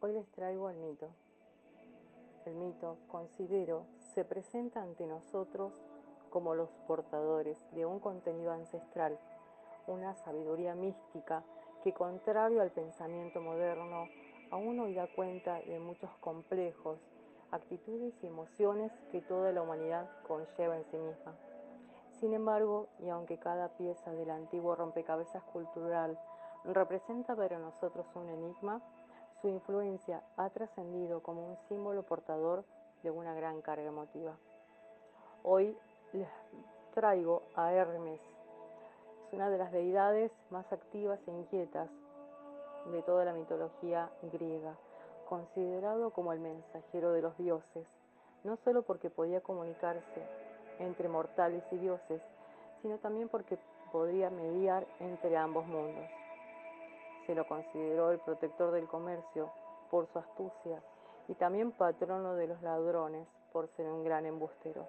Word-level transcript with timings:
Hoy 0.00 0.12
les 0.12 0.30
traigo 0.30 0.70
el 0.70 0.76
mito. 0.76 1.08
El 2.44 2.54
mito, 2.54 2.98
considero, 3.08 3.86
se 4.14 4.24
presenta 4.24 4.80
ante 4.80 5.04
nosotros 5.08 5.72
como 6.30 6.54
los 6.54 6.70
portadores 6.86 7.58
de 7.72 7.84
un 7.84 7.98
contenido 7.98 8.52
ancestral, 8.52 9.18
una 9.88 10.14
sabiduría 10.14 10.76
mística 10.76 11.42
que 11.82 11.92
contrario 11.92 12.62
al 12.62 12.70
pensamiento 12.70 13.40
moderno, 13.40 14.06
aún 14.52 14.76
no 14.76 14.88
da 14.92 15.08
cuenta 15.08 15.60
de 15.62 15.80
muchos 15.80 16.10
complejos, 16.20 17.00
actitudes 17.50 18.14
y 18.22 18.28
emociones 18.28 18.92
que 19.10 19.20
toda 19.20 19.50
la 19.50 19.62
humanidad 19.62 20.08
conlleva 20.28 20.76
en 20.76 20.84
sí 20.84 20.96
misma. 20.96 21.34
Sin 22.20 22.34
embargo, 22.34 22.86
y 23.00 23.08
aunque 23.08 23.40
cada 23.40 23.76
pieza 23.76 24.12
del 24.12 24.30
antiguo 24.30 24.76
rompecabezas 24.76 25.42
cultural 25.42 26.20
representa 26.62 27.34
para 27.34 27.58
nosotros 27.58 28.06
un 28.14 28.28
enigma, 28.28 28.80
su 29.40 29.48
influencia 29.48 30.22
ha 30.36 30.50
trascendido 30.50 31.22
como 31.22 31.46
un 31.46 31.56
símbolo 31.68 32.02
portador 32.02 32.64
de 33.02 33.10
una 33.10 33.34
gran 33.34 33.60
carga 33.62 33.86
emotiva. 33.86 34.36
Hoy 35.44 35.76
les 36.12 36.28
traigo 36.94 37.42
a 37.54 37.72
Hermes, 37.72 38.20
es 39.26 39.32
una 39.32 39.50
de 39.50 39.58
las 39.58 39.70
deidades 39.70 40.32
más 40.50 40.70
activas 40.72 41.20
e 41.26 41.30
inquietas 41.30 41.88
de 42.86 43.02
toda 43.02 43.24
la 43.24 43.32
mitología 43.32 44.10
griega, 44.32 44.74
considerado 45.28 46.10
como 46.10 46.32
el 46.32 46.40
mensajero 46.40 47.12
de 47.12 47.22
los 47.22 47.36
dioses, 47.38 47.86
no 48.44 48.56
solo 48.64 48.82
porque 48.82 49.10
podía 49.10 49.40
comunicarse 49.40 50.22
entre 50.78 51.08
mortales 51.08 51.62
y 51.70 51.76
dioses, 51.76 52.22
sino 52.82 52.98
también 52.98 53.28
porque 53.28 53.58
podría 53.92 54.30
mediar 54.30 54.86
entre 55.00 55.36
ambos 55.36 55.66
mundos. 55.66 56.08
Se 57.28 57.34
lo 57.34 57.46
consideró 57.46 58.10
el 58.10 58.20
protector 58.20 58.70
del 58.70 58.88
comercio 58.88 59.50
por 59.90 60.06
su 60.06 60.18
astucia 60.18 60.82
y 61.28 61.34
también 61.34 61.72
patrono 61.72 62.34
de 62.34 62.46
los 62.46 62.62
ladrones 62.62 63.28
por 63.52 63.68
ser 63.76 63.84
un 63.84 64.02
gran 64.02 64.24
embustero. 64.24 64.86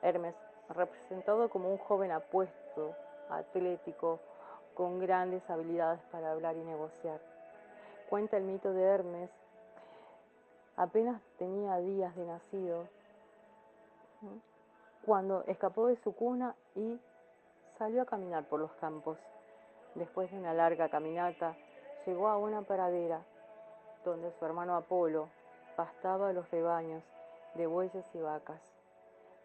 Hermes, 0.00 0.36
representado 0.68 1.50
como 1.50 1.70
un 1.70 1.78
joven 1.78 2.12
apuesto, 2.12 2.94
atlético, 3.28 4.20
con 4.74 5.00
grandes 5.00 5.42
habilidades 5.50 6.00
para 6.12 6.30
hablar 6.30 6.54
y 6.54 6.62
negociar. 6.62 7.20
Cuenta 8.08 8.36
el 8.36 8.44
mito 8.44 8.72
de 8.72 8.84
Hermes, 8.84 9.30
apenas 10.76 11.20
tenía 11.36 11.78
días 11.78 12.14
de 12.14 12.26
nacido, 12.26 12.86
cuando 15.04 15.42
escapó 15.48 15.88
de 15.88 15.96
su 15.96 16.14
cuna 16.14 16.54
y 16.76 16.96
salió 17.76 18.02
a 18.02 18.06
caminar 18.06 18.44
por 18.44 18.60
los 18.60 18.70
campos. 18.74 19.18
Después 19.94 20.30
de 20.30 20.38
una 20.38 20.54
larga 20.54 20.88
caminata, 20.88 21.56
llegó 22.04 22.28
a 22.28 22.36
una 22.36 22.62
pradera 22.62 23.22
donde 24.04 24.32
su 24.32 24.44
hermano 24.44 24.76
Apolo 24.76 25.28
pastaba 25.76 26.32
los 26.32 26.50
rebaños 26.50 27.02
de 27.54 27.66
bueyes 27.66 28.04
y 28.14 28.20
vacas. 28.20 28.60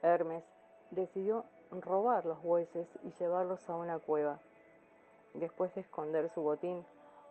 Hermes 0.02 0.44
decidió 0.92 1.46
robar 1.72 2.26
los 2.26 2.42
bueyes 2.42 2.88
y 3.04 3.12
llevarlos 3.12 3.70
a 3.70 3.76
una 3.76 4.00
cueva. 4.00 4.40
Después 5.34 5.74
de 5.76 5.82
esconder 5.82 6.30
su 6.30 6.42
botín, 6.42 6.86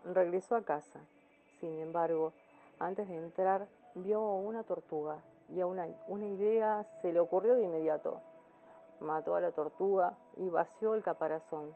regresó 0.05 0.57
a 0.57 0.63
casa. 0.63 1.01
Sin 1.61 1.79
embargo, 1.81 2.33
antes 2.79 3.09
de 3.09 3.17
entrar, 3.17 3.67
vio 3.95 4.23
una 4.23 4.63
tortuga 4.63 5.19
y 5.49 5.61
a 5.61 5.67
una, 5.67 5.89
una 6.07 6.27
idea 6.27 6.87
se 7.03 7.13
le 7.13 7.19
ocurrió 7.19 7.55
de 7.57 7.65
inmediato. 7.65 8.21
Mató 9.01 9.35
a 9.35 9.41
la 9.41 9.51
tortuga 9.51 10.17
y 10.37 10.49
vació 10.49 10.95
el 10.95 11.03
caparazón, 11.03 11.75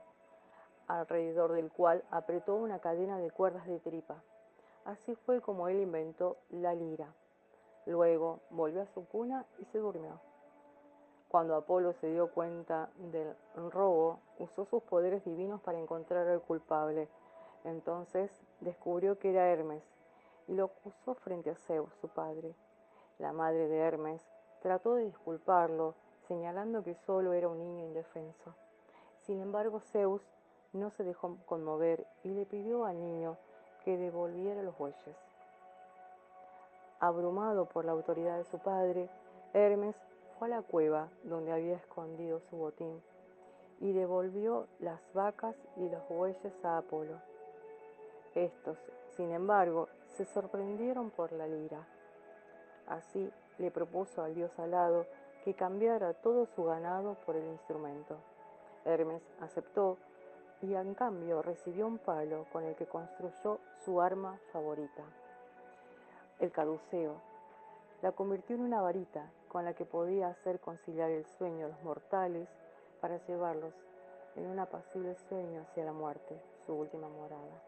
alrededor 0.86 1.52
del 1.52 1.70
cual 1.70 2.04
apretó 2.10 2.54
una 2.54 2.78
cadena 2.80 3.18
de 3.18 3.30
cuerdas 3.30 3.66
de 3.66 3.78
tripa. 3.80 4.22
Así 4.84 5.14
fue 5.14 5.40
como 5.40 5.68
él 5.68 5.80
inventó 5.80 6.38
la 6.50 6.74
lira. 6.74 7.14
Luego 7.86 8.40
volvió 8.50 8.82
a 8.82 8.86
su 8.86 9.06
cuna 9.06 9.46
y 9.58 9.64
se 9.66 9.78
durmió. 9.78 10.20
Cuando 11.28 11.56
Apolo 11.56 11.92
se 11.94 12.10
dio 12.10 12.30
cuenta 12.30 12.90
del 12.96 13.34
robo, 13.70 14.18
usó 14.38 14.66
sus 14.66 14.82
poderes 14.82 15.24
divinos 15.24 15.60
para 15.62 15.78
encontrar 15.78 16.28
al 16.28 16.42
culpable. 16.42 17.08
Entonces 17.64 18.30
descubrió 18.60 19.18
que 19.18 19.30
era 19.30 19.48
Hermes 19.48 19.82
y 20.48 20.54
lo 20.54 20.66
acusó 20.66 21.14
frente 21.14 21.50
a 21.50 21.54
Zeus, 21.54 21.90
su 22.00 22.08
padre. 22.08 22.54
La 23.18 23.32
madre 23.32 23.68
de 23.68 23.78
Hermes 23.78 24.22
trató 24.60 24.96
de 24.96 25.04
disculparlo, 25.04 25.94
señalando 26.28 26.82
que 26.82 26.94
solo 26.94 27.32
era 27.32 27.48
un 27.48 27.58
niño 27.58 27.84
indefenso. 27.84 28.54
Sin 29.18 29.40
embargo, 29.40 29.80
Zeus 29.80 30.22
no 30.72 30.90
se 30.90 31.04
dejó 31.04 31.36
conmover 31.46 32.06
y 32.24 32.30
le 32.30 32.46
pidió 32.46 32.84
al 32.84 33.00
niño 33.00 33.36
que 33.84 33.96
devolviera 33.96 34.62
los 34.62 34.76
bueyes. 34.78 35.16
Abrumado 37.00 37.66
por 37.66 37.84
la 37.84 37.92
autoridad 37.92 38.38
de 38.38 38.44
su 38.44 38.58
padre, 38.58 39.08
Hermes 39.54 39.96
a 40.42 40.48
la 40.48 40.62
cueva 40.62 41.08
donde 41.22 41.52
había 41.52 41.76
escondido 41.76 42.40
su 42.40 42.56
botín 42.56 43.00
y 43.80 43.92
devolvió 43.92 44.66
las 44.80 45.00
vacas 45.12 45.56
y 45.76 45.88
los 45.88 46.08
bueyes 46.08 46.64
a 46.64 46.78
Apolo. 46.78 47.20
Estos, 48.34 48.78
sin 49.16 49.30
embargo, 49.30 49.88
se 50.16 50.24
sorprendieron 50.24 51.10
por 51.10 51.32
la 51.32 51.46
lira. 51.46 51.86
Así 52.86 53.30
le 53.58 53.70
propuso 53.70 54.22
al 54.22 54.34
dios 54.34 54.58
alado 54.58 55.06
que 55.44 55.54
cambiara 55.54 56.14
todo 56.14 56.46
su 56.46 56.64
ganado 56.64 57.14
por 57.24 57.36
el 57.36 57.46
instrumento. 57.46 58.16
Hermes 58.84 59.22
aceptó 59.40 59.98
y 60.62 60.74
en 60.76 60.94
cambio 60.94 61.42
recibió 61.42 61.86
un 61.86 61.98
palo 61.98 62.46
con 62.52 62.64
el 62.64 62.76
que 62.76 62.86
construyó 62.86 63.58
su 63.84 64.00
arma 64.00 64.38
favorita, 64.52 65.02
el 66.38 66.52
caduceo. 66.52 67.20
La 68.00 68.12
convirtió 68.12 68.56
en 68.56 68.62
una 68.62 68.80
varita 68.80 69.30
con 69.48 69.64
la 69.64 69.74
que 69.74 69.84
podía 69.84 70.28
hacer 70.28 70.60
conciliar 70.60 71.10
el 71.10 71.26
sueño 71.26 71.66
de 71.66 71.72
los 71.72 71.82
mortales 71.82 72.48
para 73.00 73.18
llevarlos 73.26 73.74
en 74.36 74.46
un 74.46 74.58
apacible 74.58 75.16
sueño 75.28 75.62
hacia 75.62 75.84
la 75.84 75.92
muerte, 75.92 76.40
su 76.64 76.74
última 76.74 77.08
morada. 77.08 77.62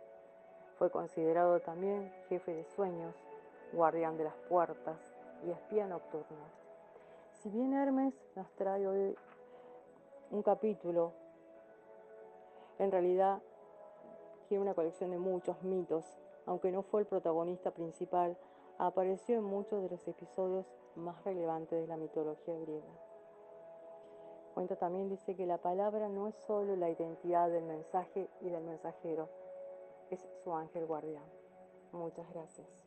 Fue 0.78 0.90
considerado 0.90 1.60
también 1.60 2.12
jefe 2.28 2.54
de 2.54 2.64
sueños, 2.64 3.14
guardián 3.72 4.16
de 4.16 4.24
las 4.24 4.36
puertas 4.48 4.98
y 5.44 5.50
espía 5.50 5.86
nocturno. 5.86 6.44
Si 7.32 7.50
bien 7.50 7.74
Hermes 7.74 8.14
nos 8.36 8.50
trae 8.52 8.86
hoy 8.86 9.16
un 10.30 10.42
capítulo, 10.42 11.12
en 12.78 12.90
realidad 12.90 13.42
tiene 14.48 14.62
una 14.62 14.74
colección 14.74 15.10
de 15.10 15.18
muchos 15.18 15.62
mitos, 15.62 16.04
aunque 16.46 16.70
no 16.70 16.82
fue 16.82 17.02
el 17.02 17.06
protagonista 17.06 17.70
principal, 17.70 18.36
apareció 18.78 19.36
en 19.36 19.44
muchos 19.44 19.82
de 19.82 19.88
los 19.88 20.06
episodios 20.08 20.66
más 20.96 21.22
relevantes 21.24 21.80
de 21.80 21.86
la 21.86 21.96
mitología 21.96 22.58
griega. 22.58 22.92
Cuenta 24.54 24.76
también, 24.76 25.08
dice 25.08 25.34
que 25.34 25.46
la 25.46 25.58
palabra 25.58 26.08
no 26.08 26.28
es 26.28 26.34
solo 26.46 26.76
la 26.76 26.90
identidad 26.90 27.50
del 27.50 27.64
mensaje 27.64 28.28
y 28.40 28.50
del 28.50 28.62
mensajero, 28.62 29.28
es 30.10 30.20
su 30.44 30.54
ángel 30.54 30.86
guardián. 30.86 31.24
Muchas 31.92 32.28
gracias. 32.32 32.83